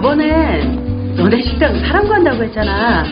[0.00, 3.04] 저번엔 너네 식당 사람 간다고 했잖아.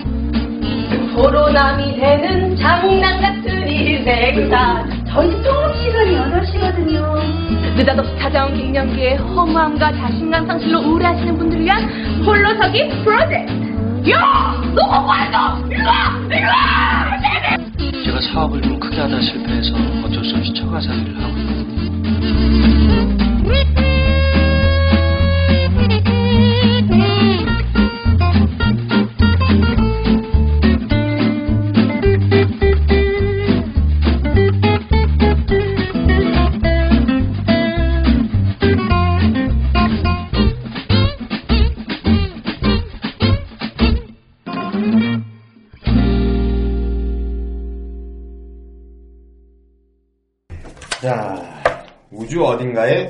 [1.14, 5.04] 코로나미 되는 장난 같은 이 생산.
[5.06, 7.76] 저희 수업 시간이 8시거든요.
[7.76, 11.84] 느닷없이 찾아온 갱년기에 허무함과 자신감 상실로 우울해하시는 분들을 위한
[12.24, 14.10] 홀로서기 프로젝트.
[14.10, 14.58] 야!
[14.74, 15.68] 너가 말도!
[15.70, 15.92] 일로와!
[16.30, 17.18] 일로와!
[18.02, 19.74] 제가 사업을 좀 크게 하다 실패해서
[20.06, 21.68] 어쩔 수 없이 처가 살기를 하고 있거든요.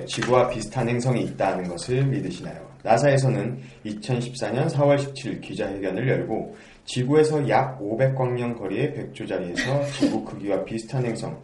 [0.08, 2.68] 지구와 비슷한 행성이 있다는 것을 믿으시나요?
[2.82, 11.40] 나사에서는 2014년 4월 17일 기자회견을 열고 지구에서 약 500광년 거리의 백조자리에서 지구 크기와 비슷한 행성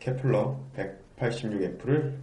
[0.00, 0.58] 케플러
[1.18, 2.14] 186F를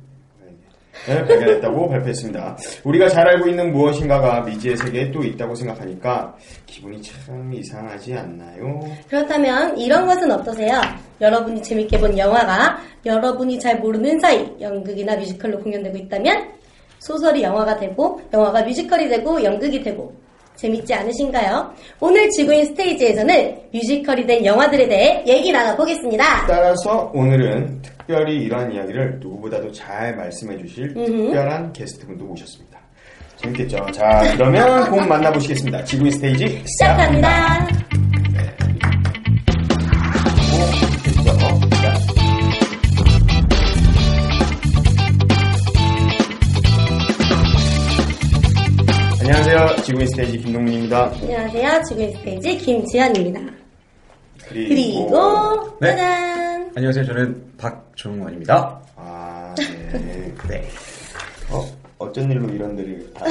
[1.05, 2.57] 발견했다고 발표했습니다.
[2.83, 8.79] 우리가 잘 알고 있는 무엇인가가 미지의 세계에 또 있다고 생각하니까 기분이 참 이상하지 않나요?
[9.07, 10.81] 그렇다면 이런 것은 어떠세요?
[11.21, 16.49] 여러분이 재밌게 본 영화가 여러분이 잘 모르는 사이 연극이나 뮤지컬로 공연되고 있다면
[16.99, 20.13] 소설이 영화가 되고 영화가 뮤지컬이 되고 연극이 되고
[20.55, 21.71] 재밌지 않으신가요?
[21.99, 26.47] 오늘 지구인 스테이지에서는 뮤지컬이 된 영화들에 대해 얘기 나눠보겠습니다.
[26.47, 32.79] 따라서 오늘은 특별히 이러한 이야기를 누구보다도 잘 말씀해 주실 특별한 게스트분도 모셨습니다.
[33.35, 33.85] 재밌겠죠?
[33.91, 35.83] 자, 그러면 곧 만나보시겠습니다.
[35.83, 37.67] 지구인 스테이지 시작합니다.
[49.19, 49.83] 안녕하세요.
[49.83, 51.11] 지구인 스테이지 김동민입니다.
[51.21, 51.83] 안녕하세요.
[51.89, 53.66] 지구인 스테이지 김지현입니다.
[54.49, 54.69] 그리고,
[55.09, 55.89] 그리고 네.
[55.91, 56.71] 짜잔!
[56.75, 57.05] 안녕하세요.
[57.05, 58.79] 저는 박종원입니다.
[58.95, 60.33] 아, 네.
[60.47, 60.67] 네.
[61.49, 61.65] 어,
[61.99, 63.25] 어쩐 일로 이런 데를 다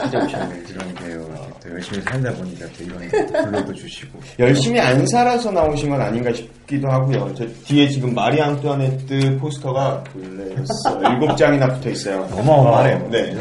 [0.00, 0.72] 찾아오셨는지.
[0.74, 1.50] 그런데요.
[1.62, 3.08] 또 열심히 살다 보니까 또 이런
[3.44, 4.18] 불러도 주시고.
[4.38, 7.34] 열심히 안 살아서 나오신 건 아닌가 싶기도 하고요.
[7.34, 12.20] 저 뒤에 지금 마리 앙뚜아네트 포스터가 일곱 장이나 붙어 있어요.
[12.32, 13.08] 어마어마하네요.
[13.10, 13.36] 네.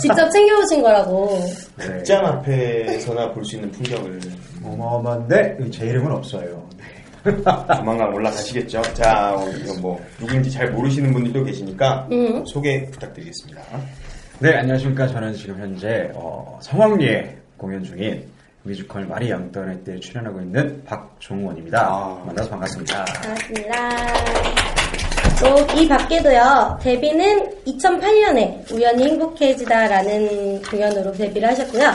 [0.00, 1.40] 직접 챙겨오신 거라고.
[1.78, 1.86] 네.
[1.86, 4.20] 극장 앞에서나 볼 수 있는 풍경을
[4.64, 6.64] 어마어마한데 제 이름은 없어요.
[7.76, 8.82] 조만간 올라가시겠죠.
[8.94, 12.44] 자, 어, 이거 뭐 누군지 잘 모르시는 분들도 계시니까 음.
[12.44, 13.62] 소개 부탁드리겠습니다.
[14.40, 15.06] 네, 안녕하십니까.
[15.06, 18.26] 저는 지금 현재 어, 성황리에 공연 중인
[18.62, 21.86] 뮤지컬 마리 앙뚜아네트에 출연하고 있는 박종원입니다.
[21.86, 22.22] 아.
[22.26, 23.04] 만나서 반갑습니다.
[23.04, 24.83] 반갑습니다.
[25.44, 31.92] 또 이 밖에도요, 데뷔는 2008년에 우연히 행복해지다라는 공연으로 데뷔를 하셨고요.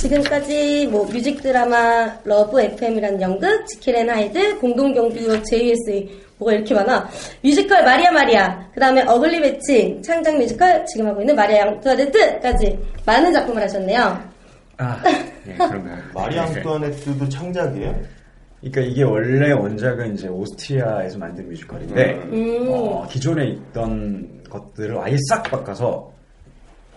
[0.00, 7.08] 지금까지 뭐 뮤직 드라마 러브 FM이라는 연극, 지킬 앤 하이드, 공동경비구역 JSA, 뭐가 이렇게 많아.
[7.42, 13.32] 뮤지컬 마리아 마리아, 그 다음에 어글리 매칭, 창작 뮤지컬, 지금 하고 있는 마리아 앙투아네트까지 많은
[13.32, 14.22] 작품을 하셨네요.
[14.78, 15.02] 아,
[15.44, 15.98] 네, 그런가요?
[16.12, 16.40] 마리 네.
[16.40, 18.19] 앙뚜아네트도 창작이에요?
[18.60, 22.68] 그러니까 이게 원래 원작은 이제 오스트리아에서 만든 뮤지컬인데 음.
[22.68, 26.12] 어, 기존에 있던 것들을 아예 싹 바꿔서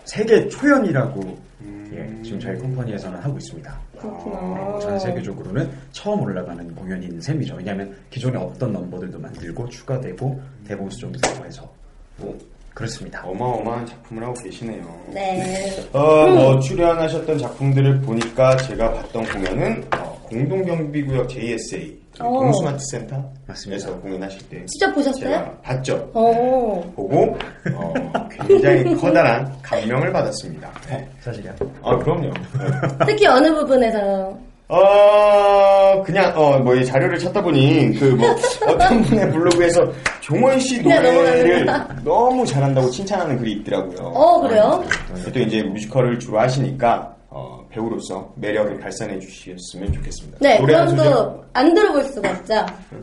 [0.04, 1.38] 세계 초연이라고
[1.94, 3.80] 예, 지금 저희 컴퍼니에서는 하고 있습니다.
[3.98, 4.78] 그렇구나.
[4.80, 7.54] 전 세계적으로는 처음 올라가는 공연인 셈이죠.
[7.54, 11.70] 왜냐하면 기존에 없던 넘버들도 만들고 추가되고 대본 수정도 되고 해서
[12.16, 12.36] 뭐
[12.74, 13.24] 그렇습니다.
[13.24, 14.82] 어마어마한 작품을 하고 계시네요.
[15.12, 15.88] 네.
[15.92, 22.24] 어, 뭐 출연하셨던 작품들을 보니까 제가 봤던 공연은 어, 공동경비구역 JSA 어.
[22.40, 23.90] 동스마트 센터에서 맞습니다.
[24.00, 25.56] 공연하실 때 직접 보셨어요?
[25.62, 25.94] 봤죠.
[26.14, 26.92] 어.
[26.94, 27.36] 보고
[27.74, 27.94] 어,
[28.46, 30.70] 굉장히 커다란 감명을 받았습니다.
[30.88, 31.08] 네.
[31.20, 31.54] 사실이야.
[31.82, 32.22] 아 그럼요.
[32.28, 33.04] 네.
[33.06, 34.36] 특히 어느 부분에서
[34.66, 38.28] 어 그냥 어뭐 자료를 찾다 보니 그 뭐
[38.66, 39.82] 어떤 분의 블로그에서
[40.20, 41.66] 종원 씨 노래를.
[42.04, 43.98] 너무 잘한다고 칭찬하는 글이 있더라고요.
[44.08, 44.82] 어 그래요?
[45.32, 50.38] 또 이제 뮤지컬을 주로 하시니까 어, 배우로서 매력을 발산해 주셨으면 좋겠습니다.
[50.40, 51.04] 네, 그럼 소절.
[51.12, 52.54] 또안 들어볼 수가 없죠.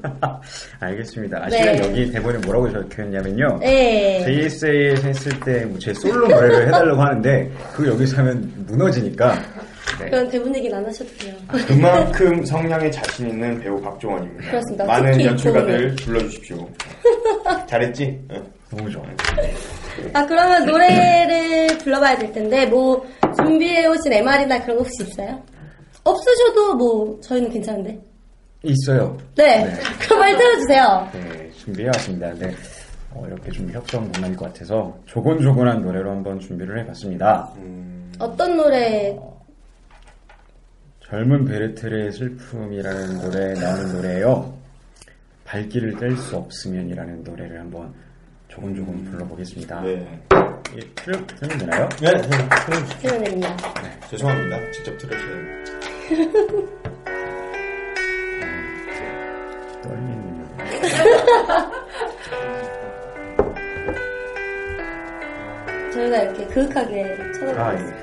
[0.80, 1.38] 알겠습니다.
[1.44, 1.58] 아, 네.
[1.58, 3.58] 실은 여기 대본에 뭐라고 적혀있냐면요.
[3.60, 4.24] 네.
[4.24, 9.36] JSA에서 했을 때 제 솔로 노래를 해달라고 하는데 그거 여기서 하면 무너지니까
[10.00, 10.06] 네.
[10.06, 11.34] 그런 대본 얘기는 안 하셔도 돼요.
[11.68, 14.50] 그만큼 성량에 자신 있는 배우 박종원입니다.
[14.50, 14.86] 그렇습니다.
[14.86, 16.70] 많은 연출가들 불러주십시오.
[17.68, 18.18] 잘했지?
[18.32, 18.44] 응.
[18.70, 19.10] 너무 좋아요.
[20.14, 23.06] 아, 그러면 노래를 불러봐야 될 텐데, 뭐,
[23.36, 25.42] 준비해 오신 MR이나 그런 거 혹시 있어요?
[26.04, 28.00] 없으셔도 뭐, 저희는 괜찮은데.
[28.64, 29.18] 있어요.
[29.36, 29.66] 네.
[29.66, 29.74] 네.
[30.02, 31.10] 그럼 말 들어주세요.
[31.14, 32.34] 네, 준비해왔습니다.
[32.36, 32.54] 네.
[33.14, 37.50] 어, 이렇게 좀 협동 문화일 것 같아서 조곤조곤한 노래로 한번 준비를 해봤습니다.
[38.20, 39.18] 어떤 노래,
[41.10, 44.54] 젊은 베르테르의 슬픔이라는 노래에 나오는 노래예요.
[45.44, 47.94] 발길을 뗄 수 없으면이라는 노래를 한번
[48.52, 49.82] 조곤조곤 불러보겠습니다.
[49.82, 50.22] 네.
[50.76, 51.88] 예, 틀, 틀면 되나요?
[52.02, 52.22] 네, 네.
[52.22, 52.30] 네.
[53.02, 53.58] 태연입니다.
[54.10, 54.72] 죄송합니다.
[54.72, 55.64] 직접 들으셔야 돼요.
[59.82, 60.22] 떨리는.
[65.94, 67.94] 저희가 이렇게 그윽하게 아, 쳐다보고 예.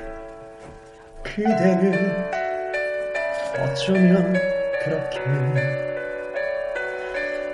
[1.25, 1.93] 그대는
[3.61, 4.33] 어쩌면
[4.83, 5.21] 그렇게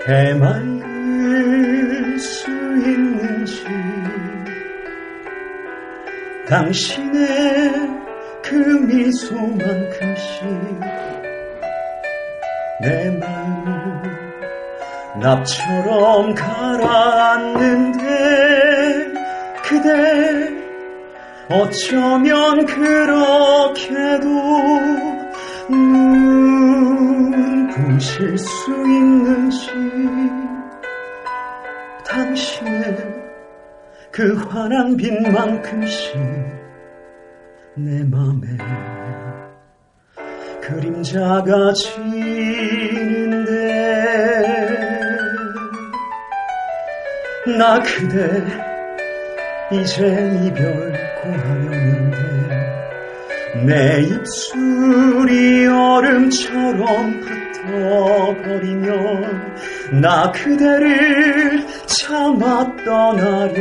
[0.07, 0.94] 해맑을
[6.49, 8.05] 당신의
[8.43, 10.45] 그 미소만큼씩
[12.83, 14.03] 내 마음
[15.21, 18.05] 납처럼 가라앉는데
[19.63, 20.53] 그대
[21.49, 24.29] 어쩌면 그렇게도
[25.71, 29.71] 눈 부실 수 있는지
[32.07, 33.04] 당신의
[34.15, 36.15] 그 환한 빛만큼씩
[37.75, 38.47] 내 맘에
[40.63, 43.51] 그림자가 지는데
[47.59, 48.41] 나 그대
[49.73, 50.07] 이제
[50.45, 52.19] 이별 고하려는데
[53.67, 57.21] 내 입술이 얼음처럼
[57.65, 58.95] 붙어버리면
[59.93, 63.55] 나 그대를 참아 떠나려는데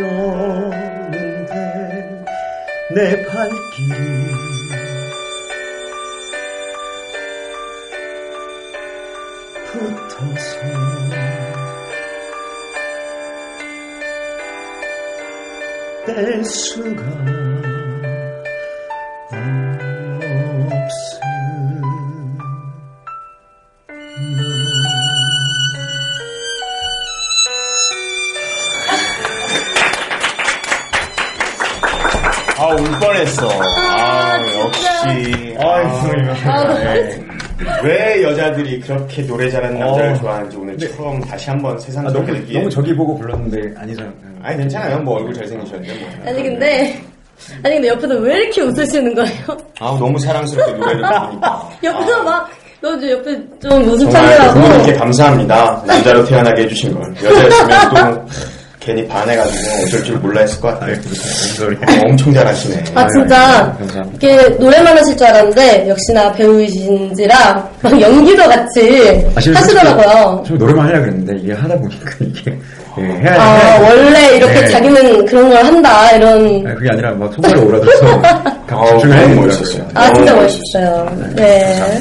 [2.96, 4.34] 내 발길이
[9.72, 10.60] 붙어서
[16.06, 17.53] 뗄 수가
[35.08, 35.56] 역시.
[36.46, 37.20] 아, 네.
[37.84, 40.16] 왜 여자들이 그렇게 노래 잘하는 남자를 어.
[40.16, 42.58] 좋아하는지 오늘 처음 다시 한번 세상 아, 너무, 느끼게.
[42.60, 44.12] 너무 저기 보고 불렀는데 아니잖아.
[44.42, 45.00] 아니, 괜찮아요.
[45.00, 46.10] 뭐 얼굴 잘생기셨는데 뭐.
[46.28, 47.00] 아니, 근데,
[47.64, 49.58] 아니, 근데 옆에서 왜 이렇게 웃으시는 거예요?
[49.80, 51.70] 아, 너무 사랑스럽게 노래를 부르니까.
[51.84, 52.50] 옆에서 막,
[52.82, 54.60] 너저 옆에 좀 웃음 정말 참느라고.
[54.60, 55.84] 부모님께 감사합니다.
[55.88, 57.16] 남자로 태어나게 해주신 걸.
[57.24, 58.26] 여자였으면 또
[58.84, 60.96] 괜히 반해가지고 어쩔 줄 몰라 했을 것 같아요.
[61.08, 61.80] 무슨 소리야.
[61.88, 62.84] 어, 엄청 잘하시네.
[62.96, 63.74] 아, 진짜.
[63.80, 64.28] 감사합니다.
[64.28, 70.44] 이렇게 노래만 하실 줄 알았는데, 역시나 배우이신지라, 막 연기도 같이 아, 하시더라고요.
[70.46, 72.58] 좀 노래만 하려고 그랬는데 이게 하다 보니까 이게
[73.00, 73.86] 예, 해야 아, 해야 돼.
[73.90, 74.68] 원래 이렇게 네.
[74.68, 76.32] 자기는 그런 걸 한다, 이런.
[76.68, 78.22] 아니, 그게 아니라 막 손발이 오라져서
[79.02, 79.78] 되는 멋있었어요.
[79.84, 79.92] 거예요.
[79.94, 81.18] 아, 진짜 너무 멋있어요.
[81.36, 82.00] 네.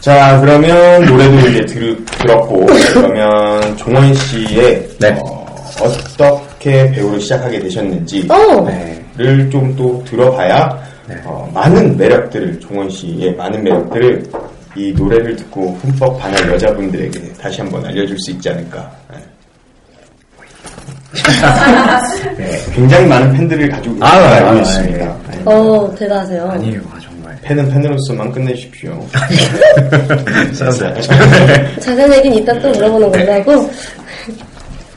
[0.00, 2.64] 자, 그러면 노래도 이제 들, 들었고,
[2.94, 5.18] 그러면 종원 씨의 네.
[5.20, 5.35] 어,
[5.80, 9.50] 어떻게 배우를 시작하게 되셨는지를 어, 네.
[9.50, 11.14] 좀또 들어봐야 네.
[11.24, 14.24] 어, 많은 매력들을 종원 씨의 많은 매력들을
[14.76, 18.90] 이 노래를 듣고 흠뻑 반할 여자분들에게 다시 한번 알려줄 수 있지 않을까.
[19.10, 19.18] 네.
[22.36, 24.98] 네, 굉장히 많은 팬들을 가지고 계신 아, 걸 알고 아, 있습니다.
[25.06, 25.42] 예.
[25.44, 26.46] 어, 대단하세요.
[26.46, 27.36] 아니에요, 아, 정말.
[27.42, 29.06] 팬은 팬으로서만 끝내십시오.
[31.80, 33.70] 자세한 얘기는 이따 또 물어보는 걸로 하고.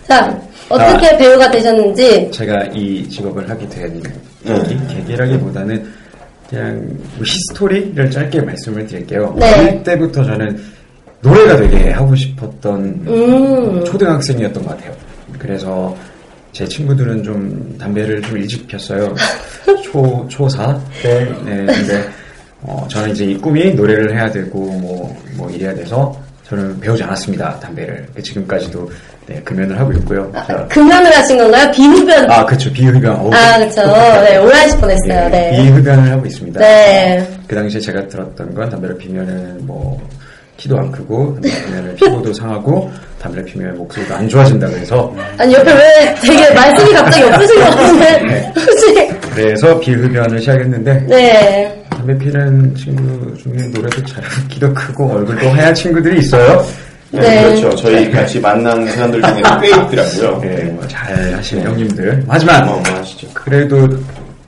[0.07, 0.38] 자,
[0.69, 2.29] 어떻게 배우가 되셨는지.
[2.31, 4.01] 제가 이 직업을 하게 된
[4.43, 4.53] 네.
[4.63, 5.91] 계기, 계기라기보다는
[6.49, 6.81] 그냥
[7.15, 9.35] 뭐 히스토리를 짧게 말씀을 드릴게요.
[9.38, 9.53] 네.
[9.53, 10.59] 어릴 때부터 저는
[11.21, 14.93] 노래가 되게 하고 싶었던 음, 초등학생이었던 것 같아요.
[15.38, 15.95] 그래서
[16.51, 19.13] 제 친구들은 좀 담배를 좀 일찍 폈어요.
[19.83, 21.25] 초, 초4 때.
[21.45, 22.09] 네, 근데,
[22.61, 26.15] 어, 저는 이제 이 꿈이 노래를 해야 되고, 뭐, 뭐 이래야 돼서
[26.50, 28.91] 저는 배우지 않았습니다 담배를 지금까지도
[29.27, 30.32] 네, 금연을 하고 있고요.
[30.34, 31.70] 자, 금연을 하신 건가요?
[31.72, 32.32] 비흡연.
[32.32, 33.15] 아 그렇죠 비흡연.
[33.18, 33.84] 어우, 아, 그쵸.
[34.24, 35.29] 네, 오해하실 뻔했어요.
[35.29, 35.51] 네.
[35.51, 36.60] 비흡연을 하고 있습니다.
[36.60, 37.27] 네.
[37.48, 40.01] 그 당시에 제가 들었던 건 담배를 피면은 뭐
[40.58, 42.91] 키도 안 크고 담배 피면은 피부도 상하고
[43.22, 48.22] 담배를 피면 목소리도 안 좋아진다고 해서 아니, 옆에 왜 되게 말씀이 갑자기 엎으신 것 같은데.
[48.24, 48.53] 네.
[48.58, 49.08] 혹시.
[49.36, 51.78] 그래서 비흡연을 시작했는데 네.
[52.00, 56.65] 담배 피는 친구 중에 노래도 잘하고 키도 크고 얼굴도 하얀 친구들이 있어요.
[57.12, 57.44] 네, 네.
[57.44, 57.75] 그렇죠.
[57.75, 60.39] 저희 같이 만난 사람들 중에도 꽤 있더라고요.
[60.41, 62.24] 네, 뭐잘 하시는 형님들.
[62.25, 63.27] 하지만 어마어마하시죠.
[63.34, 63.86] 그래도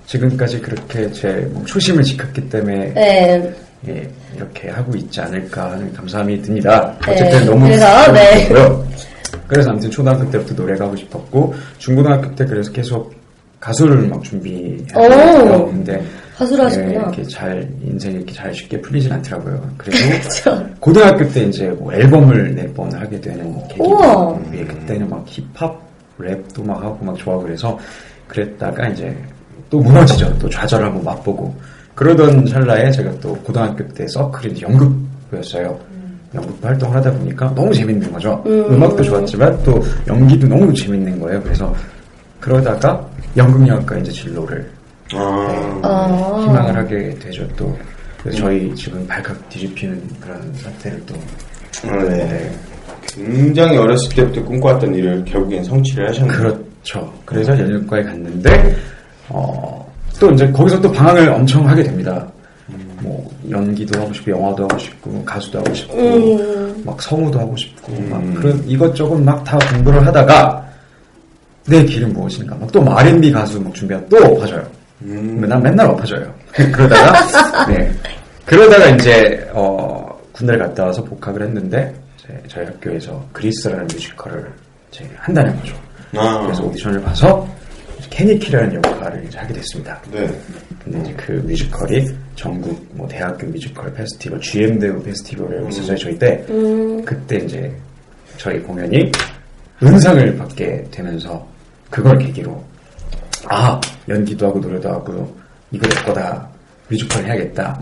[0.06, 3.54] 지금까지 그렇게 제뭐 초심을 지켰기 때문에 네.
[3.90, 6.96] 예, 이렇게 하고 있지 않을까 하는 감사함이 듭니다.
[7.06, 8.48] 네, 어쨌든 너무 그래서, 네.
[8.48, 8.88] 고요
[9.48, 13.14] 그래서 아무튼 초등학교 때부터 노래가 하고 싶었고 중고등학교 때 그래서 계속
[13.60, 14.24] 가수를 막 오.
[14.24, 15.66] 준비했어요.
[15.66, 16.02] 근데
[16.42, 16.92] 예, 하셨구나.
[16.92, 19.70] 이렇게 잘 인생이 이렇게 잘 쉽게 풀리진 않더라고요.
[19.78, 20.66] 그쵸.
[20.80, 23.82] 고등학교 때 이제 뭐 앨범을 낼 뻔을 하게 되는 계기.
[23.82, 24.40] 우와.
[24.54, 25.80] 예, 그때는 막 힙합,
[26.20, 27.78] 랩도 막 하고 막 좋아하고 그래서
[28.28, 29.16] 그랬다가 이제
[29.70, 30.38] 또 무너지죠.
[30.40, 31.54] 또 좌절하고 맛보고.
[31.96, 35.78] 그러던 찰나에 제가 또 고등학교 때 서클이 연극부였어요.
[36.34, 38.42] 연극부 활동을 하다 보니까 너무 재밌는 거죠.
[38.46, 38.74] 음.
[38.74, 41.42] 음악도 좋았지만 또 연기도 너무 재밌는 거예요.
[41.44, 41.74] 그래서
[42.40, 43.06] 그러다가
[43.36, 44.70] 연극영화과 이제 진로를
[45.18, 46.46] 아, 아.
[46.48, 47.48] 희망을 하게 되죠.
[47.56, 47.78] 또
[48.22, 51.16] 그래서 저희 지금 발칵 뒤집히는 그런 사태를 또
[51.88, 52.52] 아, 네.
[53.08, 56.38] 굉장히 어렸을 때부터 꿈꿔왔던 일을 결국엔 성취를 하셨네요.
[56.38, 57.14] 그렇죠.
[57.26, 58.76] 그래서 연극과에 갔는데
[59.30, 62.28] 어, 또 이제 거기서 또 방황을 엄청 하게 됩니다.
[63.02, 66.84] 뭐 연기도 하고 싶고 영화도 하고 싶고 가수도 하고 싶고 음.
[66.86, 68.10] 막 성우도 하고 싶고 음.
[68.10, 70.64] 막 그런 이것저것 막 다 공부를 하다가
[71.66, 74.64] 내 길은 무엇인가 막또 R&B 가수 막 준비하다 또 엎어져요.
[75.04, 75.42] 음.
[75.48, 76.34] 난 맨날 엎어져요.
[76.54, 77.92] 그러다가 네
[78.46, 84.52] 그러다가 이제 어, 군대를 갔다 와서 복학을 했는데 제- 저희 학교에서 그리스라는 뮤지컬을
[84.92, 85.76] 이제 한다는 거죠.
[86.16, 87.48] 아, 그래서 오디션을 봐서
[88.10, 90.02] 케니키라는 역할을 이제 하게 됐습니다.
[90.12, 90.28] 네.
[90.84, 92.06] 근데 이제 그 뮤지컬이
[92.36, 96.44] 전국 뭐 대학교 뮤지컬 페스티벌, GM대우 페스티벌에 있었어요 저희 때.
[96.50, 97.04] 음.
[97.06, 97.72] 그때 이제
[98.38, 99.10] 저희 공연이
[99.84, 101.48] 은상을 받게 되면서
[101.90, 102.62] 그걸 계기로
[103.50, 103.80] 아
[104.10, 105.34] 연기도 하고 노래도 하고
[105.72, 106.48] 이거 내 거다
[106.88, 107.80] 뮤지컬 해야겠다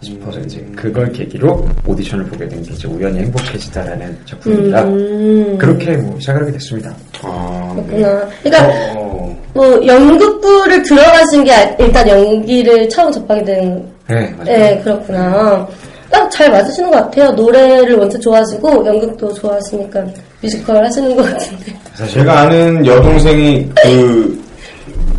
[0.00, 4.82] 싶어서 이제 그걸 계기로 오디션을 보게 된 게 이제 우연히 행복해지다라는 작품입니다.
[4.84, 5.56] 음.
[5.58, 6.92] 그렇게 뭐 시작을 하게 됐습니다.
[7.22, 7.84] 아, 네.
[7.86, 8.28] 그렇구나.
[8.42, 13.92] 그러니까 어, 뭐 연극부를 들어가신 게 아- 일단 연기를 처음 접하게 된.
[14.08, 14.44] 네 맞아요.
[14.44, 15.68] 네, 그렇구나.
[16.10, 17.30] 딱 잘 맞으시는 것 같아요.
[17.32, 20.04] 노래를 원체 좋아하시고 연극도 좋아하시니까
[20.42, 21.72] 뮤지컬 하시는 것 같은데.
[21.94, 24.41] 사실 제가 아는 여동생이 그,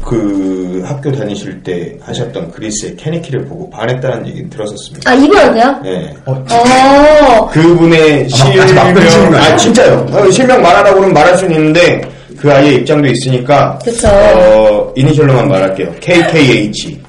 [0.06, 5.10] 그 학교 다니실 때 하셨던 그리스의 케니키를 보고 반했다는 얘기는 들었었습니다.
[5.10, 5.80] 아 이분한테요?
[5.84, 6.14] 네.
[6.26, 7.50] 어, 어.
[7.50, 9.36] 그분의 끊으시는 실명?
[9.36, 10.08] 아, 진짜요.
[10.12, 12.02] 어, 실명 말하라고 그러면 말할 수는 있는데,
[12.38, 14.08] 그 아이의 입장도 있으니까, 그쵸.
[14.10, 15.92] 어, 이니셜로만 말할게요.
[16.00, 17.02] KKH.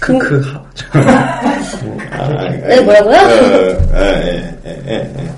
[0.00, 0.40] 크크
[0.92, 1.02] 하.
[2.10, 3.16] 아, 네, 뭐라고요?
[3.16, 5.33] 어, 예, 예, 예, 예.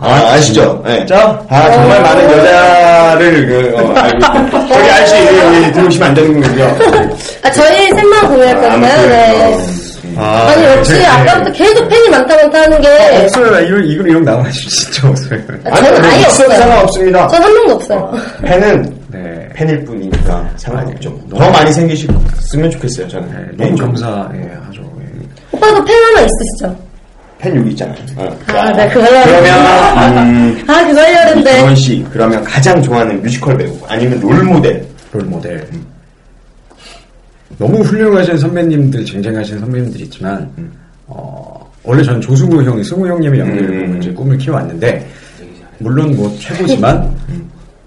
[0.00, 0.82] 아, 아시죠?
[0.88, 0.96] 예.
[0.98, 1.38] 진짜?
[1.48, 4.66] 아, 정말 많은 여자를, 그, 어, 알고 있다.
[4.68, 6.64] 저기 아저씨, 여기 들어오시면 안 되는 거군요.
[7.42, 8.80] 아 저희 셋만 공연했거든요.
[8.80, 9.66] 네.
[10.16, 12.88] 아, 아니 역시 네, 아까부터 계속 팬이 많다 많다 하는 게
[13.22, 13.60] 없어요.
[13.66, 15.38] 이거 이거 이런 나와 진짜 없어요.
[15.64, 16.50] 아, 저는 아예 없어요.
[16.50, 17.28] 상관없습니다.
[17.28, 18.12] 전 한 명도 없어요.
[18.44, 19.48] 팬은 네.
[19.54, 21.10] 팬일 뿐이니까 상관없죠.
[21.10, 23.28] 아니, 더 많이 생기셨으면 좋겠어요, 저는.
[23.28, 23.86] 네, 너무 개인적으로.
[23.92, 24.34] 감사하죠.
[25.00, 25.26] 예.
[25.52, 26.76] 오빠도 팬 하나 있으시죠?
[27.40, 27.96] 팬 여기 있잖아요.
[28.16, 28.38] 어.
[28.48, 29.00] 아, 네, 하려고.
[29.24, 31.60] 그러면, 음, 아, 그거 하려는데.
[31.60, 34.86] 이원 씨, 그러면 가장 좋아하는 뮤지컬 배우, 아니면 롤 모델.
[35.12, 35.66] 롤 모델.
[37.56, 40.50] 너무 훌륭하신 선배님들, 쟁쟁하신 선배님들이 있지만,
[41.06, 43.86] 어, 원래 저는 조승우 형이, 승우 형님의 연기를 음.
[43.86, 45.08] 보고 이제 꿈을 키워왔는데,
[45.78, 47.10] 물론 뭐 최고지만,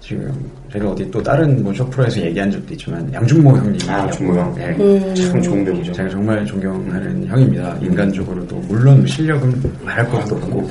[0.00, 0.32] 지금
[0.74, 3.78] 제가 어디 또 다른 뭐 쇼프로에서 얘기한 적도 있지만, 양준모 형님.
[3.88, 4.56] 아, 준모 형.
[4.58, 4.64] 예.
[4.82, 5.14] 음.
[5.14, 5.92] 참 좋은 배우죠.
[5.92, 7.76] 제가 정말 존경하는 형입니다.
[7.80, 10.68] 인간적으로도 물론 뭐 실력은 말할 것도 없고,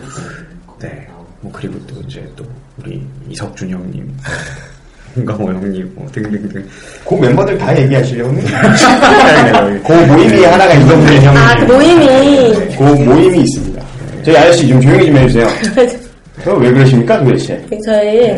[0.81, 1.07] 네.
[1.39, 2.43] 뭐 그리고 또 이제 또
[2.77, 4.13] 우리 이석준 형님,
[5.15, 6.65] 홍강호 형님, 뭐 등등등.
[7.07, 8.43] 그 멤버들 다 얘기하시려면
[9.87, 11.37] 그 모임이 하나가 있던데 형.
[11.37, 12.75] 아, 그 모임이.
[12.77, 13.85] 그 모임이 있습니다.
[14.23, 15.47] 저희 아저씨 좀 조용히 좀 해주세요.
[16.43, 17.63] 그거 왜 그러십니까 도대체?
[17.85, 18.35] 저희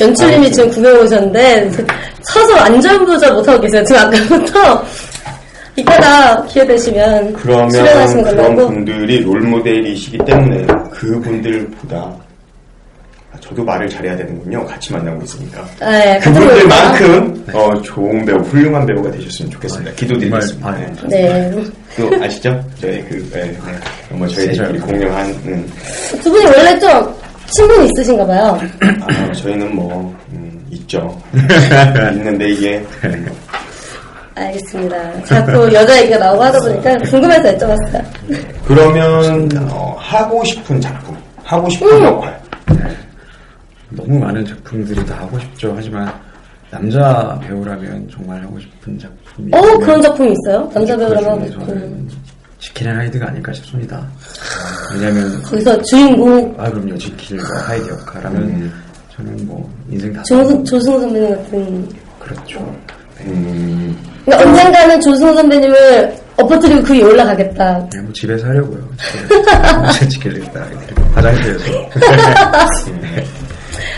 [0.00, 1.70] 연출님이 지금 구경 오셨는데,
[2.22, 3.82] 서서 안절부절 못하고 계세요.
[3.84, 4.84] 지금 아까부터.
[5.78, 8.68] 이따가 기회 되시면 그러면 출연하시는 걸로 그런 하고.
[8.68, 14.64] 분들이 롤모델이시기 때문에 그분들보다 아, 저도 말을 잘해야 되는군요.
[14.64, 15.62] 같이 만나고 있으니까.
[15.80, 19.92] 네, 그분들만큼 어, 좋은 배우, 훌륭한 배우가 되셨으면 좋겠습니다.
[19.92, 20.66] 기도드리겠습니다.
[20.66, 21.50] 정말, 아, 네.
[21.50, 21.62] 네.
[21.98, 22.58] 또 아시죠?
[22.80, 23.58] 저희 그 네, 네.
[24.16, 25.70] 뭐 저희들끼리 공유한 음,
[26.22, 26.88] 두 분이 원래 좀
[27.54, 28.58] 친분이 있으신가 봐요.
[29.00, 31.20] 아, 저희는 뭐 음, 있죠.
[32.12, 33.26] 있는데 이게 음,
[34.34, 35.24] 알겠습니다.
[35.24, 38.04] 자꾸 여자 얘기가 나오고 하다 보니까 궁금해서 여쭤봤어요.
[38.66, 42.04] 그러면 어, 하고 싶은 작품, 하고 싶은 음.
[42.04, 42.40] 역할.
[43.90, 45.72] 너무 많은 작품들이 다 하고 싶죠.
[45.74, 46.12] 하지만
[46.70, 50.68] 남자 배우라면 정말 하고 싶은 작품이 어, 그런 작품이 있어요?
[50.74, 52.08] 남자 배우라면 하고 그 싶은.
[52.58, 54.06] 지킬 앤 하이드가 아닐까 싶습니다.
[54.94, 58.72] 왜냐면 거기서 주인공, 아 그럼요 지킬과 하이드 역할하면 음.
[59.14, 61.88] 저는 뭐 인생 다 조승, 조승우 선배님 같은.
[62.20, 62.76] 그렇죠.
[63.20, 67.86] 음, 그러니까 언젠가는 조승우 선배님을 엎어뜨리고 그 위에 올라가겠다.
[67.90, 68.88] 그냥 뭐 집에서 하려고요.
[68.98, 70.66] 집에서 지킬겠다.
[71.14, 71.64] 화장실에서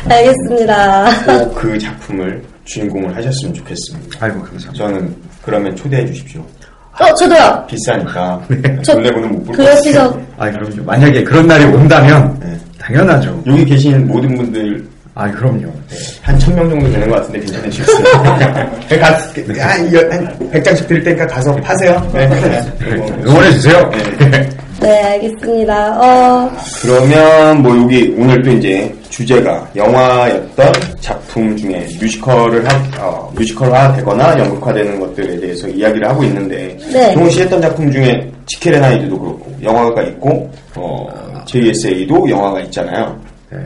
[0.09, 1.25] 알겠습니다.
[1.27, 4.19] 꼭 그 작품을 주인공을 하셨으면 좋겠습니다.
[4.25, 4.73] 아이고 감사합니다.
[4.73, 6.45] 저는 그러면 초대해 주십시오.
[7.01, 7.65] 어, 저도요.
[7.69, 8.41] 비싸니까
[8.85, 9.79] 저- 돈내고는 못볼그것 같아요.
[9.79, 10.83] 옆에서 아 그럼요.
[10.85, 12.57] 만약에 그런 날이 온다면 네.
[12.81, 13.43] 당연하죠.
[13.47, 15.67] 여기 계신 모든 분들 아 그럼요.
[15.89, 15.97] 네.
[16.23, 18.05] 한천 명 정도 되는 것 같은데 괜찮으시겠어요?
[19.01, 22.11] 가, 한, 여- 한 100장씩 드릴 테니까 가서 파세요.
[22.15, 22.29] 네.
[23.25, 23.91] 응원해 주세요.
[24.31, 24.49] 네.
[24.81, 26.01] 네, 알겠습니다.
[26.01, 26.51] 어,
[26.83, 34.39] 그러면 뭐 여기 오늘 또 이제 주제가 영화였던 작품 중에 뮤지컬을 하, 어, 뮤지컬화 되거나
[34.39, 37.13] 연극화되는 것들에 대해서 이야기를 하고 있는데 네.
[37.15, 41.09] 종훈 씨 했던 작품 중에 지켈의 나이드도 그렇고 영화가 있고 어,
[41.47, 43.21] JSA도 영화가 있잖아요.
[43.51, 43.59] 네.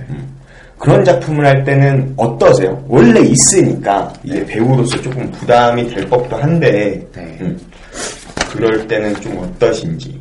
[0.78, 2.83] 그런 작품을 할 때는 어떠세요?
[2.88, 7.38] 원래 있으니까 이게 배우로서 조금 부담이 될 법도 한데 네.
[7.42, 7.59] 음,
[8.50, 10.19] 그럴 때는 좀 어떠신지.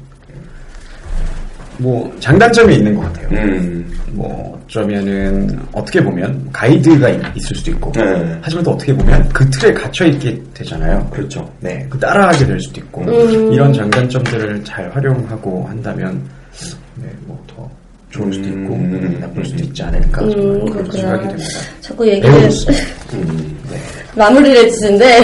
[1.81, 3.27] 뭐 장단점이 있는 것 같아요.
[3.31, 8.37] 음, 뭐 어쩌면은 어떻게 보면 가이드가 있- 있을 수도 있고 네.
[8.41, 11.05] 하지만 또 어떻게 보면 그 틀에 갇혀 있게 되잖아요.
[11.11, 11.49] 그렇죠.
[11.59, 13.51] 네, 그 따라하게 될 수도 있고 음.
[13.51, 16.21] 이런 장단점들을 잘 활용하고 한다면
[16.95, 17.69] 네, 뭐더
[18.11, 19.17] 좋을 수도 있고 음.
[19.19, 20.99] 나쁠 수도 있지 않을까 음, 그렇게.
[20.99, 21.49] 생각이 됩니다.
[21.81, 22.29] 자꾸 얘기를
[23.13, 23.57] 음,
[24.15, 25.21] 마무리를 해주시는데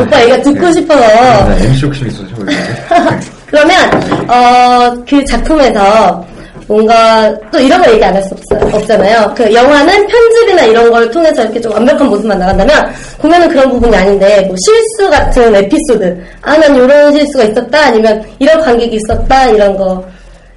[0.00, 0.72] 오빠 얘기가 듣고 네.
[0.72, 2.26] 싶어서 나 MC 욕심 있어서
[3.46, 6.24] 그러면 어, 그 작품에서
[6.68, 8.34] 뭔가 또 이런 거 얘기 안 할 수.
[8.72, 9.32] 없잖아요.
[9.36, 14.42] 그 영화는 편집이나 이런 걸 통해서 이렇게 좀 완벽한 모습만 나간다면 공연은 그런 부분이 아닌데
[14.46, 20.04] 뭐 실수 같은 에피소드 아 난 이런 실수가 있었다 아니면 이런 관객이 있었다 이런 거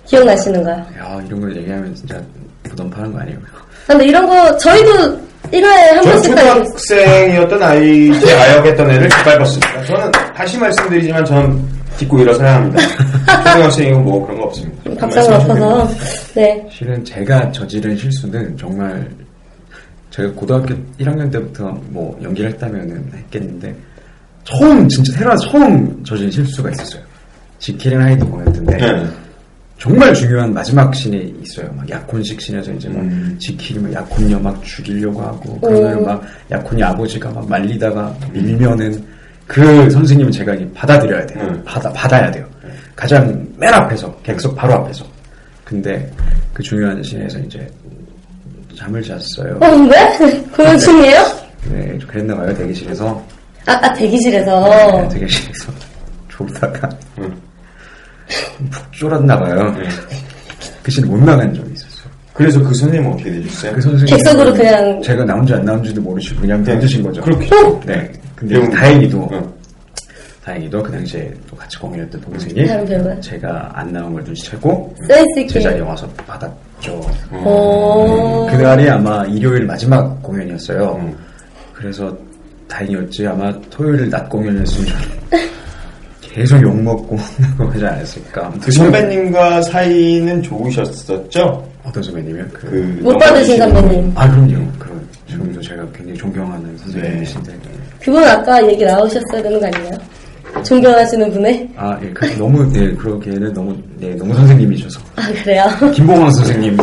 [0.05, 0.75] 기억나시는가요?
[0.77, 2.15] 야 이런 걸 얘기하면 진짜
[2.63, 3.37] 부담 파는 거 아니에요?
[3.87, 4.91] 근데 이런 거 저희도
[5.51, 9.85] 1화에 한전 번씩 초등학생이었던 아이, 제 아역했던 애를 짓밟았습니다.
[9.85, 11.59] 저는 다시 말씀드리지만 저는
[11.97, 12.81] 딛고 일어서야 합니다.
[13.53, 14.95] 초등학생이고 뭐 그런 거 없습니다.
[14.95, 15.87] 밥상을 엎어서
[16.35, 16.67] 네.
[16.71, 19.09] 실은 제가 저지른 실수는 정말
[20.09, 23.75] 제가 고등학교 1학년 때부터 뭐 연기를 했다면은 했겠는데
[24.43, 27.01] 처음 진짜 태어나서 처음 저지른 실수가 있었어요.
[27.59, 29.07] 지킬앤 하이드 공연했는데 네.
[29.79, 31.69] 정말 중요한 마지막 씬이 있어요.
[31.75, 33.35] 막 약혼식 씬에서 이제 막 음.
[33.39, 36.05] 지킬이 막 약혼녀 막 죽이려고 하고 그러면 음.
[36.05, 39.03] 막 약혼녀 아버지가 막 말리다가 밀면은
[39.47, 41.43] 그 선생님은 제가 이제 받아들여야 돼요.
[41.43, 41.61] 음.
[41.65, 42.45] 받아 받아야 돼요.
[42.95, 45.05] 가장 맨 앞에서 객석 바로 앞에서.
[45.63, 46.09] 근데
[46.53, 47.67] 그 중요한 씬에서 이제
[48.77, 49.57] 잠을 잤어요.
[49.61, 50.41] 어 왜?
[50.55, 51.23] 공연 중이에요?
[51.69, 53.23] 네, 그랬나 봐요 대기실에서.
[53.65, 54.69] 아, 아 대기실에서
[55.01, 55.71] 네, 대기실에서
[56.29, 57.33] 졸다가 음.
[58.71, 59.71] 푹 졸았나 봐요.
[59.77, 59.87] 네.
[60.83, 62.11] 그씬못 나간 적이 있었어요.
[62.33, 63.73] 그래서 그 선생님은 어떻게 되셨어요?
[63.73, 67.21] 그 선생님 객석으로 그냥- 제가 나온지 안 나온지도 모르시고 그냥 던지신 거죠.
[67.21, 67.79] 그렇겠죠.
[67.85, 68.11] 네.
[68.47, 69.53] 근데 다행히도 응.
[70.43, 73.19] 다행히도 그 당시에 또 같이 공연했던 동생이 다른 배우가?
[73.21, 75.53] 제가 안 나온 걸 눈치채고 센스 있게.
[75.53, 77.01] 제 자리에 와서 받았죠.
[77.31, 78.47] 어.
[78.51, 80.97] 그날이 아마 일요일 마지막 공연이었어요.
[80.99, 81.15] 음.
[81.73, 82.15] 그래서
[82.67, 84.91] 다행이었지 아마 토요일 낮 공연이었으면
[86.21, 87.15] 계속 욕먹고
[87.59, 88.53] 하지 않았을까.
[88.61, 91.69] 그 선배님과 사이는 좋으셨었죠?
[91.85, 92.45] 어떤 선배님이요?
[92.53, 94.11] 그, 그 못 받으신 선배님.
[94.15, 94.55] 아 그럼요.
[94.79, 97.53] 그 지금도 제가 굉장히 존경하는 선생님이신데.
[98.03, 99.91] 그분 아까 얘기 나오셨어야 되는 거 아니에요?
[100.63, 101.69] 존경하시는 분의?
[101.75, 104.99] 아, 예, 그, 너무, 예, 그러기에는 너무, 예, 너무 선생님이셔서.
[105.15, 105.65] 아 그래요?
[105.93, 106.75] 김봉왕 선생님이.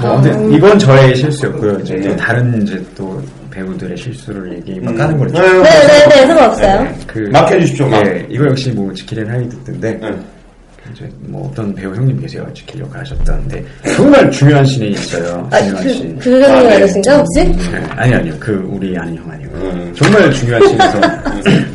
[0.00, 1.80] 뭐, 아무튼, 이건 저의 실수였고요.
[1.80, 2.16] 이제 또 네.
[2.16, 4.96] 다른 이제 또 배우들의 실수를 얘기 막 음.
[4.96, 5.32] 까는 걸.
[5.32, 6.88] 네네 네 상관없어요.
[7.06, 8.06] 그, 막 해주십시오, 막.
[8.06, 10.16] 예, 이거 역시 뭐, 지킬앤 하이드인데, 네.
[10.92, 12.46] 이제 뭐 어떤 배우 형님 계세요.
[12.54, 13.64] 지킬 역할 하셨다는데,
[13.96, 15.48] 정말 중요한 신이 있어요.
[15.50, 16.18] 아, 중요한 신.
[16.18, 16.74] 그, 그 형님 아, 네.
[16.76, 17.44] 아저씨인가 혹시?
[17.44, 19.92] 네, 아니 아니요 그 우리 아는 형 아니고 음.
[19.96, 21.00] 정말 중요한 씬에서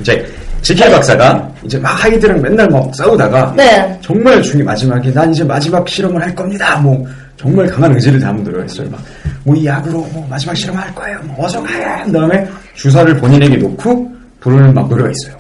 [0.02, 0.26] 이제
[0.62, 3.98] 지킬 박사가 이제 막 하이드랑 맨날 막 싸우다가 네.
[4.02, 7.06] 정말 중요 마지막에 난 이제 마지막 실험을 할 겁니다 뭐
[7.38, 9.00] 정말 강한 의지를 담은 노력을 했어요 막
[9.46, 11.18] 뭐 이 약으로 뭐 마지막 실험할 거예요.
[11.24, 15.38] 뭐 어서 가야 한 다음에 주사를 본인에게 놓고 부르는 막 노래가 있어요.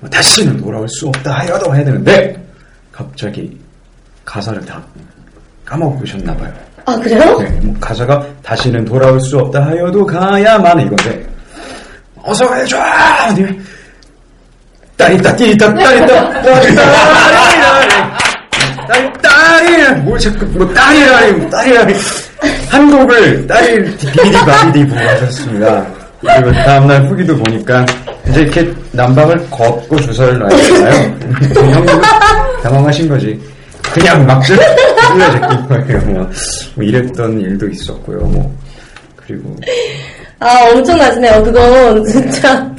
[0.00, 2.36] 뭐 다시는 돌아올 수 없다 하여도 해야 되는데
[2.98, 3.56] 갑자기
[4.24, 4.82] 가사를 다
[5.64, 6.52] 까먹으셨나 봐요.
[6.84, 7.38] 아, 그래요?
[7.38, 11.24] 네, 뭐 가사가 다시는 돌아올 수 없다 하여도 가야만 이건데
[12.16, 12.76] 어서 가야죠.
[12.76, 13.64] 아니면
[14.96, 16.06] 딸이 있다, 띠 있다, 딸
[19.22, 21.94] 딸이 뭘 자꾸 뭐 딸이라니 딸이라니
[22.68, 25.86] 한 곡을 딸이 비비디 바비디 부르셨습니다.
[26.20, 27.86] 그리고 다음날 후기도 보니까
[28.28, 31.14] 이제 이렇게 난방을 걷고 주사를 놔야 되나요?
[31.54, 32.02] 형님은
[32.68, 33.38] 당황하신 거지.
[33.92, 34.60] 그냥 막 찔러
[35.32, 36.00] 제낀 거예요.
[36.06, 36.30] 뭐,
[36.74, 38.18] 뭐 이랬던 일도 있었고요.
[38.18, 38.54] 뭐
[39.16, 39.56] 그리고
[40.40, 41.42] 아, 엄청나시네요.
[41.42, 42.70] 그건 진짜.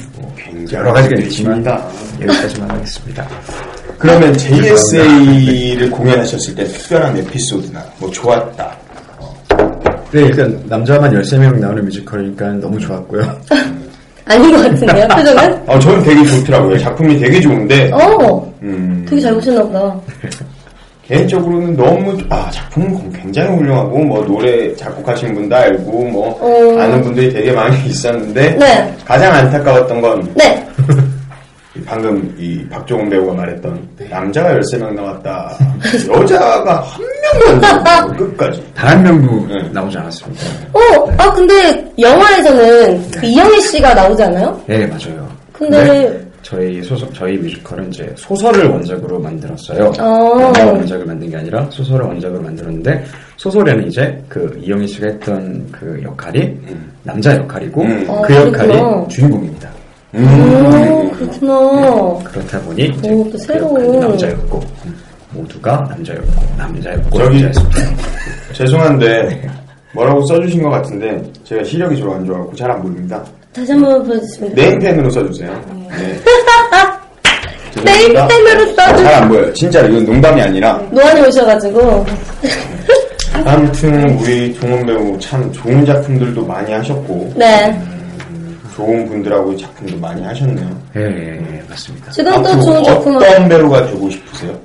[0.72, 1.88] 여러 가지가 있지만 있습니다.
[2.20, 3.28] 여기까지만 하겠습니다.
[3.98, 8.76] 그러면 JSA를 공연하셨을 때 특별한 에피소드나 뭐 좋았다.
[10.12, 13.40] 네, 일단 남자만 13명 나오는 뮤지컬이니까 너무 좋았고요.
[14.30, 15.62] 아닌 것 같은데요, 표정은?
[15.66, 16.78] 어, 저는 되게 좋더라고요.
[16.78, 19.96] 작품이 되게 좋은데, 어, 음, 되게 잘 보셨나 보다.
[21.06, 26.80] 개인적으로는 너무, 아, 작품은 굉장히 훌륭하고, 뭐, 노래 작곡하신 분도 알고, 뭐, 어.
[26.80, 28.94] 아는 분들이 되게 많이 있었는데, 네.
[29.04, 30.64] 가장 안타까웠던 건, 네.
[31.76, 35.56] 이 방금 이 박종훈 배우가 말했던, 남자가 13명 나왔다.
[36.08, 38.64] 여자가 한 명도 안 나왔고, 끝까지.
[38.74, 39.68] 단 한 명도 네.
[39.72, 40.42] 나오지 않았습니다.
[40.72, 40.80] 어,
[41.16, 44.60] 아, 근데 영화에서는 그 이영희 씨가 나오지 않아요?
[44.66, 45.28] 네, 맞아요.
[45.52, 49.92] 근데- 저희 소설, 저희 뮤지컬은 이제 소설을 원작으로 만들었어요.
[50.00, 50.40] 어.
[50.56, 53.04] 영화 원작을 만든 게 아니라 소설을 원작으로 만들었는데
[53.36, 56.58] 소설에는 이제 그 이영희 씨가 했던 그 역할이
[57.04, 58.04] 남자 역할이고 음.
[58.08, 59.06] 어, 그 역할이 그렇구나.
[59.08, 59.68] 주인공입니다.
[60.12, 62.18] 오, 그렇구나.
[62.24, 64.00] 그렇다 보니 오, 또그 새로운.
[64.00, 64.60] 남자였고
[65.32, 67.46] 모두가 남자였고 남자였고 저기-.
[68.52, 69.48] 죄송한데,
[69.94, 73.22] 뭐라고 써주신 것 같은데, 제가 시력이 좀안 좋아갖고 잘 안 보입니다.
[73.52, 74.68] 다시 한번 보여주시면 돼요.
[74.68, 75.50] 네임펜으로 써주세요.
[75.90, 76.20] 네.
[77.84, 79.52] 네임펜으로 써주- 잘안 보여요.
[79.54, 80.80] 진짜로 이건 농담이 아니라.
[80.90, 82.04] 노안이 오셔가지고.
[83.44, 87.80] 아무튼 우리 종원 배우 참 좋은 작품들도 많이 하셨고 네.
[88.80, 90.82] 좋은 분들하고 작품도 많이 하셨네요.
[90.96, 92.10] 예, 예, 예, 맞습니다.
[92.12, 94.58] 지금 또 좋은 작품 어떤 배우가 되고 싶으세요?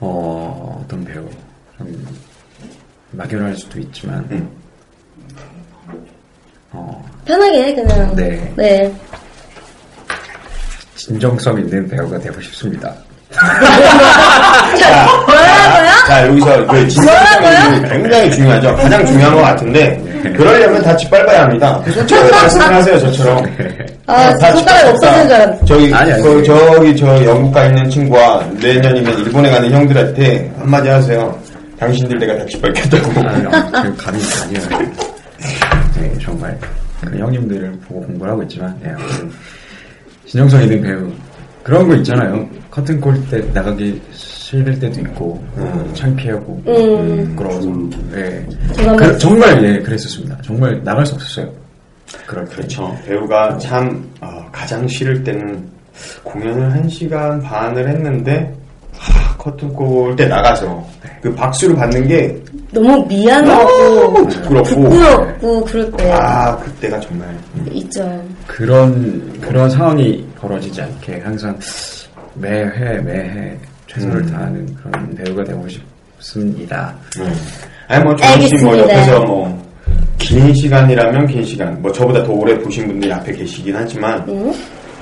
[0.00, 1.24] 어, 어떤 배우
[1.78, 2.06] 좀
[3.12, 4.48] 막연할 수도 있지만 음.
[6.72, 8.16] 어, 편하게 그냥.
[8.16, 8.52] 네.
[8.56, 8.92] 네.
[10.96, 12.92] 진정성 있는 배우가 되고 싶습니다.
[13.30, 15.90] 자, 뭐라고요?
[16.08, 18.74] 자 여기서 그 진정성이 굉장히 중요하죠.
[18.74, 21.82] 가장 중요한 것 같은데 그러려면 다 짓밟아야 합니다.
[21.92, 23.44] 솔직하게 말씀을 하세요 저처럼.
[24.06, 24.90] 아, 다 손가락이 짓밟았다.
[24.90, 25.64] 없어지는 줄 알았는데.
[25.66, 26.22] 저기 아니, 아니.
[26.22, 31.38] 그, 저기 저 영국 가 있는 친구와 내년이면 일본에 가는 형들한테 한마디 하세요.
[31.78, 33.20] 당신들 내가 다 짓밟겠다고.
[33.28, 34.86] 아니, 그 감이 아니에요.
[35.98, 36.58] 네, 정말
[37.04, 39.30] 그 형님들을 보고 공부를 하고 있지만 네, 아무튼
[40.26, 41.10] 진정성 있는 배우
[41.66, 42.48] 그런 거 있잖아요.
[42.70, 47.26] 커튼 콜때 나가기 싫을 때도 있고 어, 창피하고 음.
[47.30, 47.68] 부끄러워서
[48.12, 48.46] 네.
[48.76, 50.38] 저도 그, 정말 예 그랬었습니다.
[50.42, 51.52] 정말 나갈 수 없었어요.
[52.24, 52.54] 그럴 때.
[52.54, 52.96] 그렇죠.
[53.04, 55.68] 배우가 참 어, 가장 싫을 때는
[56.22, 58.54] 공연을 한 시간 반을 했는데
[58.96, 60.86] 하, 커튼 꼴때 나가서
[61.20, 62.40] 그 박수를 받는 게
[62.80, 63.70] 너무 미안하고.
[63.94, 66.10] 너무 부끄럽고 부끄럽고, 그럴 때.
[66.12, 67.28] 아 그때가 정말
[67.72, 68.24] 있죠.
[68.46, 71.58] 그런 그런 상황이 벌어지지 않게 항상
[72.34, 74.26] 매회 매해 최선을 음.
[74.26, 76.94] 다하는 그런 배우가 되고 싶습니다.
[77.18, 77.24] 네.
[77.88, 78.78] 아니 뭐 조금씩 뭐.
[78.78, 79.66] 옆에서 뭐
[80.18, 84.52] 긴 시간이라면 긴 시간 뭐 저보다 더 오래 보신 분들이 앞에 계시긴 하지만 음?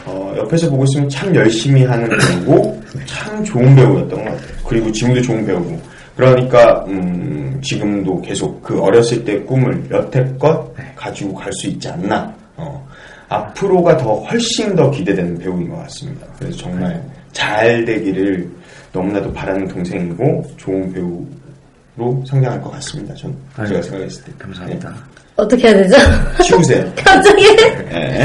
[0.06, 4.40] 어, 옆에서 보고 있으면 참 열심히 하는 배우고 참 좋은 배우였던 것 같아요.
[4.68, 5.80] 그리고 지금도 좋은 배우고
[6.16, 12.32] 그러니까 음, 지금도 계속 그 어렸을 때 꿈을 여태껏 가지고 갈 수 있지 않나.
[12.56, 12.86] 어,
[13.28, 16.26] 앞으로가 더 훨씬 더 기대되는 배우인 것 같습니다.
[16.38, 18.48] 그래서 정말 잘 되기를
[18.92, 23.12] 너무나도 바라는 동생이고 좋은 배우로 성장할 것 같습니다.
[23.14, 24.32] 전 아유, 제가 생각했을 때.
[24.38, 24.94] 감사합니다.
[25.36, 25.96] 어떻게 해야 되죠?
[26.38, 26.92] 네, 치우세요.
[27.04, 27.56] 갑자기.
[27.90, 28.24] 네.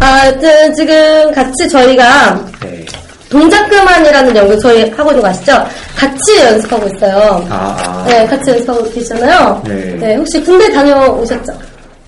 [0.00, 2.84] 아, 저, 지금 같이 저희가 네.
[3.30, 5.52] 동작 그만이라는 연극 저희 하고 있는 거 아시죠?
[5.96, 7.46] 같이 연습하고 있어요.
[7.48, 8.04] 아, 아.
[8.06, 9.62] 네, 같이 연습하고 계시잖아요.
[9.64, 10.16] 네.
[10.16, 11.52] 혹시 군대 다녀오셨죠?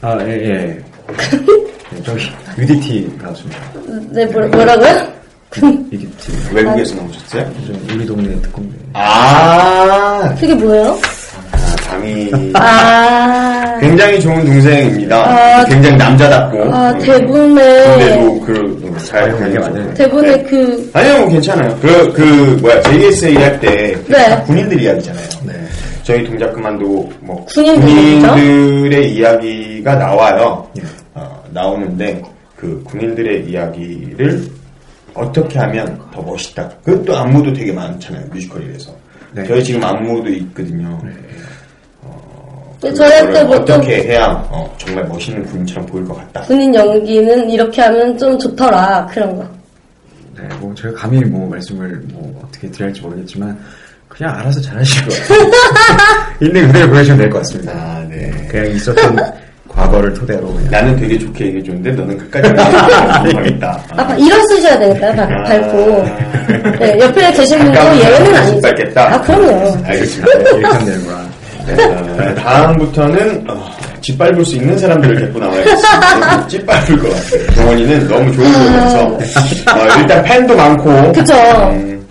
[0.01, 0.83] 아, 예, 예.
[1.91, 3.61] 네, 저기, UDT 가수입니다.
[4.11, 5.13] 네, 뭐, 뭐라고요?
[5.93, 6.33] UDT.
[6.53, 7.45] 외국에서 나오셨어요?
[7.67, 8.77] 좀 우리 동네 특공대.
[8.95, 10.99] 아, 그게 뭐예요?
[11.53, 15.17] 아, 감히 아, 굉장히 좋은 동생입니다.
[15.17, 16.75] 아, 굉장히 남자답고.
[16.75, 19.95] 아, 음, 대본에, 근데도 그, 잘 이게 맞아요.
[19.95, 20.43] 대본에 네.
[20.45, 21.79] 그, 아니요, 뭐 괜찮아요.
[21.81, 22.23] 그, 그,
[22.61, 24.29] 뭐야, JSA 할 때, 네.
[24.29, 25.29] 다 군인들 이야기잖아요.
[25.47, 25.53] 네.
[26.03, 30.69] 저희 동작 그만도 뭐 군인들 군인들의 이야기가 나와요.
[30.79, 30.83] 예.
[31.15, 32.21] 어, 나오는데
[32.57, 34.45] 그 군인들의 이야기를
[35.15, 36.69] 어떻게 하면 더 멋있다.
[36.85, 38.27] 그것도 안무도 되게 많잖아요.
[38.33, 38.93] 뮤지컬이라서.
[39.33, 39.45] 네.
[39.47, 40.99] 저희 지금 안무도 있거든요.
[42.83, 46.41] 근데 저희한테 보통 어떻게 해야 어, 정말 멋있는 군인처럼 보일 것 같다.
[46.43, 49.45] 군인 연기는 이렇게 하면 좀 좋더라 그런 거.
[50.37, 53.57] 네, 뭐 제가 감히 뭐 말씀을 뭐 어떻게 드려야 할지 모르겠지만
[54.09, 55.51] 그냥 알아서 잘하실 것 같아요.
[56.43, 57.73] 있는 그대로 보여주면 될 것 같습니다.
[57.73, 58.31] 아, 네.
[58.51, 59.17] 그냥 있었던
[59.69, 60.71] 과거를 토대로 그냥.
[60.71, 62.49] 나는 되게 좋게 얘기해줬는데 너는 끝까지
[63.33, 63.83] 하겠다.
[63.97, 65.43] 아빠 일어 쓰셔야 되니까요 발- 아.
[65.45, 66.05] 밟고.
[66.81, 68.61] 네, 옆에 계신 분도 예외는 아니죠.
[68.61, 69.15] 밟겠다.
[69.15, 69.79] 아 그럼요.
[69.85, 70.41] 알겠습니다.
[70.59, 71.22] 이렇게 되는구나.
[71.69, 73.71] 어, 다음부터는 어,
[74.01, 76.47] 짓밟을 수 있는 사람들을 데리고 나와야겠습니다.
[76.49, 77.47] 짓밟을 것 같아요.
[77.55, 79.19] 동원이는 너무 좋은 거면서 어,
[80.01, 81.35] 일단 팬도 많고 그쵸.
[81.73, 82.05] 음,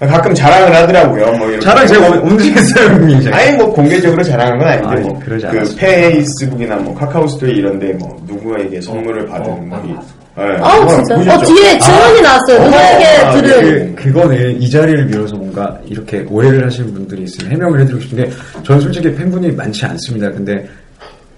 [0.00, 1.32] 가끔 자랑을 하더라고요.
[1.38, 1.64] 뭐 이렇게.
[1.64, 3.20] 자랑 제가 움직였어요, 형님.
[3.20, 3.36] 제가.
[3.36, 5.86] 아니 뭐 공개적으로 자랑한 건 아닌데 아니, 뭐 그러지 그 않았습니다.
[5.86, 9.94] 페이스북이나 뭐 카카오스토리 이런데 뭐 누구에게 선물을 받은 어, 뭐 이-
[10.40, 11.16] 아, 네, 진짜.
[11.16, 11.30] 보셨죠?
[11.32, 12.64] 어 뒤에 질문이 나왔어요.
[12.64, 13.94] 누구에게 아, 들은.
[13.96, 18.30] 그, 그거는 이 자리를 빌어서 뭔가 이렇게 오해를 하시는 분들이 있으면 해명을 해드리고 싶은데
[18.62, 20.30] 저는 솔직히 팬분이 많지 않습니다.
[20.30, 20.68] 근데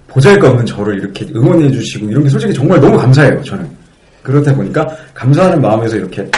[0.09, 3.43] 보잘것없는 저를 이렇게 응원해 주시고 이런 게 솔직히 정말 너무 감사해요.
[3.43, 3.67] 저는
[4.23, 6.29] 그렇다 보니까 감사하는 마음에서 이렇게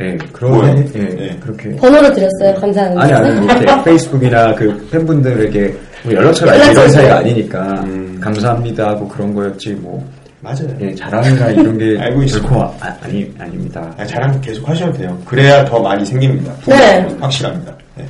[0.00, 0.78] 예 그런?
[0.94, 1.38] 예, 네.
[1.40, 2.54] 그렇게 번호를 드렸어요.
[2.60, 3.02] 감사합니다.
[3.02, 7.16] 아니 아니 뭐 이렇게 페이스북이나 그 팬분들에게 뭐 연락처가 연락처 이런 사이가.
[7.18, 8.18] 아니니까 음.
[8.22, 10.06] 감사합니다 하고 그런 거였지 뭐
[10.42, 10.76] 맞아요.
[10.80, 12.26] 예, 자랑이나 이런 게 알고.
[12.26, 13.94] 결코 아, 아니 아닙니다.
[13.96, 15.16] 아, 자랑 계속 하셔도 돼요.
[15.24, 16.52] 그래야 더 많이 생깁니다.
[16.66, 16.98] 네.
[17.20, 17.72] 확실합니다.
[17.96, 18.04] 네.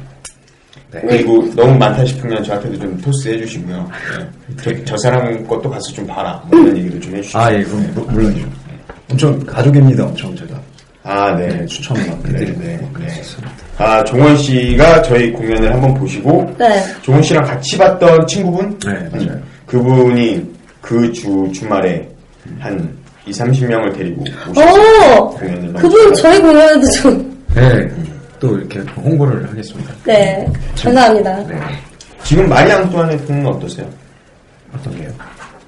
[0.92, 1.01] 네.
[1.09, 3.88] 그리고 너무 많다 싶으면 저한테도 좀 토스 해 주시고요.
[4.18, 4.57] 네.
[4.62, 6.42] 저, 저 사람 것도 가서 좀 봐라.
[6.51, 7.38] 뭐 이런 얘기도 좀 해주시고.
[7.38, 8.49] 아, 예, 그럼 무- 물론이죠.
[9.11, 10.59] 엄청 가족입니다, 엄청 제가.
[11.05, 11.49] 아, 네.
[11.49, 13.23] 네, 추천 막 해드리고 네, 네, 네.
[13.77, 16.81] 아, 종원 씨가 저희 공연을 한번 보시고, 네.
[17.03, 18.79] 종원 씨랑 같이 봤던 친구분?
[18.79, 19.38] 네, 맞아요.
[19.66, 22.09] 그분이 그 주 주말에
[22.59, 25.31] 한 2, 30명을 데리고 오셔서 오!
[25.31, 27.45] 공연을 너무 그분 저희 공연에도 좀.
[27.55, 27.88] 네,
[28.41, 29.95] 또 이렇게 홍보를 하겠습니다.
[30.05, 30.47] 네.
[30.83, 31.47] 감사합니다.
[31.47, 31.61] 네,
[32.25, 33.88] 지금 마리 앙뚜아네트는 어떠세요?
[34.75, 35.11] 어떤 게요?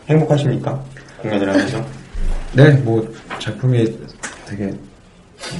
[0.09, 0.83] 행복하십니까?
[1.23, 1.85] 공연을 하면서?
[2.55, 3.07] 네, 뭐,
[3.39, 3.85] 작품이
[4.47, 4.73] 되게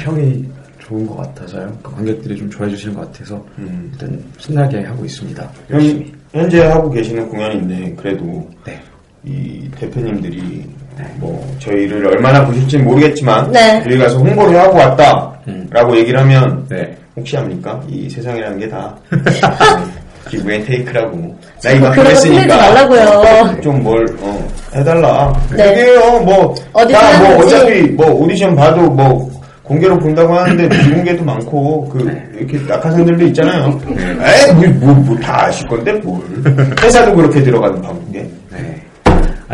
[0.01, 0.45] 평이
[0.79, 1.77] 좋은 것 같아서요.
[1.83, 3.91] 그 관객들이 좀 좋아해 주시는 것 같아서 음.
[3.93, 5.51] 일단 신나게 하고 있습니다.
[5.71, 6.13] 열심히.
[6.33, 8.81] 현, 현재 하고 계시는 공연인데 그래도 네.
[9.25, 10.67] 이 대표님들이
[11.17, 13.83] 뭐 저희를 얼마나 보실지 모르겠지만 네.
[13.87, 16.97] 여기 가서 홍보를 하고 왔다라고 얘기를 하면 네.
[17.17, 17.81] 혹시 합니까?
[17.89, 18.95] 이 세상이라는 게 다
[20.31, 23.61] 기브앤 테이크라고 나거 했으니까 끝내지 말라고요.
[23.61, 25.75] 좀뭘 어, 해달라 네.
[25.75, 26.55] 그게요 뭐
[26.91, 27.45] 나 뭐.
[27.45, 29.31] 어차피 뭐 오디션 봐도 뭐
[29.63, 36.21] 공개로 본다고 하는데 비공개도 많고 그 이렇게 낙하산들도 있잖아요 에이 뭐뭐다 아실 건데 뭘
[36.83, 38.83] 회사도 그렇게 들어가는 방송에 네.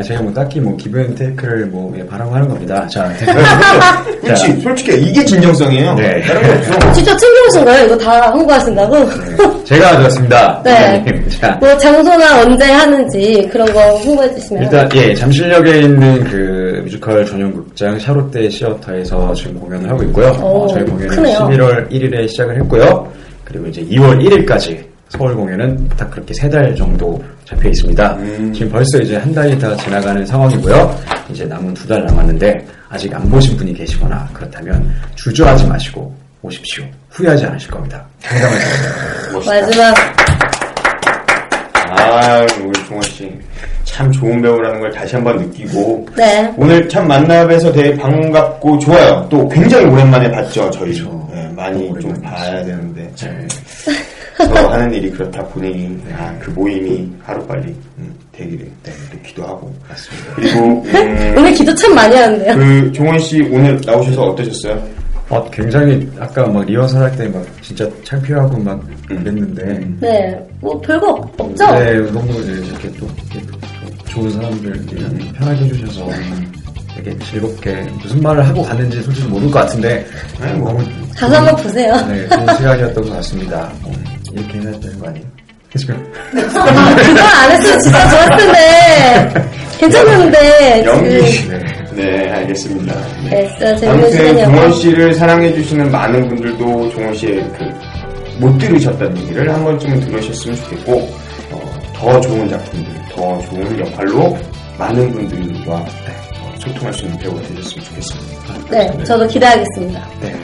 [0.01, 2.87] 아, 제가 뭐 딱히 뭐 기브앤 테이크를 뭐 예, 바라고 하는 겁니다.
[2.87, 3.13] 자,
[4.23, 6.23] 그렇지 솔직히 이게 진정성이에요 네.
[6.23, 7.85] 다른 거 없어 진짜 챙겨오신 거예요?
[7.85, 9.65] 이거 다 홍보하신다고?
[9.65, 10.61] 제가 가져왔습니다.
[10.65, 11.05] 네.
[11.39, 14.63] 자, 뭐 장소나 언제 하는지 그런 거 홍보해 주시면.
[14.63, 20.29] 일단 예 잠실역에 있는 그 뮤지컬 전용 극장 샤롯데 시어터에서 지금 공연을 하고 있고요.
[20.43, 21.39] 오, 어, 저희 공연은 크네요.
[21.41, 23.07] 11월 1일에 시작을 했고요.
[23.45, 28.15] 그리고 이제 2월 1일까지 서울 공연은 딱 그렇게 세 달 정도 잡혀 있습니다.
[28.15, 28.53] 음.
[28.53, 30.99] 지금 벌써 이제 한 달이 다 지나가는 상황이고요.
[31.31, 36.85] 이제 남은 두 달 남았는데 아직 안 보신 분이 계시거나 그렇다면 주저하지 마시고 오십시오.
[37.11, 38.05] 후회하지 않으실 겁니다.
[39.47, 39.95] 마지막
[41.89, 43.31] 아 우리 종원 씨
[43.85, 46.51] 참 좋은 배우라는 걸 다시 한번 느끼고 네.
[46.57, 49.27] 오늘 참 만나뵈서 되게 반갑고 좋아요.
[49.29, 50.93] 또 굉장히 오랜만에 봤죠 저희.
[50.95, 51.29] 그렇죠.
[51.35, 53.49] 네, 많이 좀 봐야 되는데 네.
[54.47, 59.75] 서로 하는 일이 그렇다 보니 아, 그 모임이 하루 빨리 음, 되기를 네, 또 기도하고
[59.89, 60.33] 맞습니다.
[60.37, 62.55] 그리고 음, 오늘 기도 참 많이 하는데요.
[62.57, 65.01] 그 종원 씨 오늘 나오셔서 어떠셨어요?
[65.31, 70.37] 어, 굉장히 아까 막 리허설 할 때 막 진짜 창피하고 막 그랬는데 네.
[70.61, 71.67] 뭐 별거 없죠?
[71.73, 73.47] 네, 너무 이렇게 또 이렇게
[74.09, 76.09] 좋은 사람들이랑 편하게 해주셔서
[76.97, 80.05] 되게 즐겁게 무슨 말을 하고 갔는지 솔직히 모를 것 같은데
[80.41, 80.77] 아니, 뭐.
[81.17, 81.95] 가서 한번 보세요.
[82.09, 83.73] 네, 좋은 시간이었던 것 같습니다.
[84.31, 85.27] 어, 이렇게 해야 되는 거 아니에요?
[85.73, 85.93] 그죠?
[85.93, 89.45] 아, 그거 안 했으면 진짜 좋았을 텐데.
[89.79, 90.85] 괜찮았는데.
[90.85, 91.49] 연기.
[91.49, 91.59] 네.
[91.95, 92.95] 네 알겠습니다.
[93.31, 94.45] 네, 재밌는 아무튼.
[94.45, 98.01] 종원 씨를 사랑해 주시는 많은 분들도 종원 씨의 그
[98.41, 100.93] 못 들으셨던 얘기를 한 번쯤은 들으셨으면 좋겠고
[101.53, 104.37] 어, 더 좋은 작품들, 더 좋은 역할로
[104.79, 108.71] 많은 분들과 어, 소통할 수 있는 배우가 되셨으면 좋겠습니다.
[108.71, 110.09] 네, 저도 기대하겠습니다.
[110.23, 110.35] 네.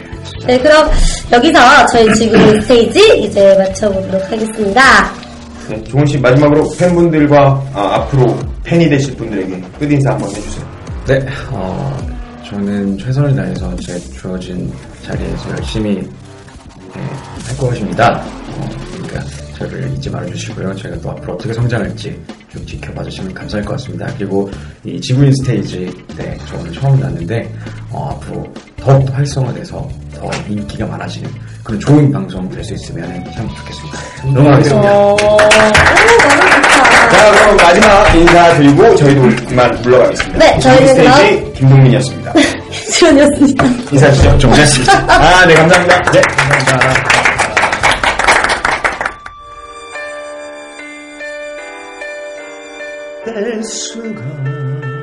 [0.46, 0.88] 네, 그럼
[1.32, 4.82] 여기서 저희 지금 스테이지 이제 마쳐보도록 하겠습니다.
[5.68, 10.66] 네, 종훈 씨 마지막으로 팬분들과 아, 앞으로 팬이 되실 분들에게 끝인사 한번 해주세요.
[11.06, 11.96] 네, 어,
[12.48, 14.72] 저는 최선을 다해서 제 주어진
[15.04, 17.02] 자리에서 열심히 네,
[17.46, 18.22] 할 것입니다.
[18.22, 19.24] 어, 그러니까
[19.58, 20.74] 저를 잊지 말아주시고요.
[20.76, 22.20] 제가 또 앞으로 어떻게 성장할지
[22.52, 24.06] 좀 지켜봐 주시면 감사할 것 같습니다.
[24.16, 24.50] 그리고
[24.84, 27.52] 이 지구인 스테이지 때저 오늘 처음 났는데
[27.90, 28.46] 어, 앞으로
[28.86, 31.28] 더욱더 활성화돼서 더 인기가 많아지는
[31.64, 33.98] 그런 좋은 방송 될 수 있으면 참 좋겠습니다.
[34.24, 34.88] 응원하겠습니다.
[34.90, 35.48] 너무 좋다.
[37.10, 40.38] 자, 그럼 마지막 인사드리고 저희도 그만 물러가겠습니다.
[40.38, 42.32] 네, 저희는 스테이지 김동민이었습니다.
[42.92, 43.64] 지원이었습니다.
[43.90, 44.38] 인사 주시죠.
[44.38, 44.92] 정리했습니다.
[45.12, 46.02] 아, 네, 감사합니다.
[46.12, 46.20] 네.
[46.20, 47.16] 감사합니다.
[53.24, 54.95] 뗄 수가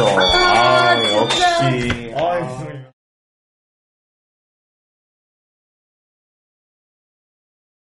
[0.00, 0.38] 아, 울 뻔했어.
[0.38, 1.42] 아, 역시.
[1.60, 2.03] 아이고.